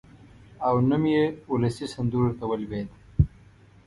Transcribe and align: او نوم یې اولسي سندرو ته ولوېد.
او 0.67 0.75
نوم 0.89 1.03
یې 1.13 1.23
اولسي 1.49 1.85
سندرو 1.93 2.29
ته 2.39 2.43
ولوېد. 2.47 2.87